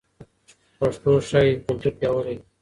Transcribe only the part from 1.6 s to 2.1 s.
کلتور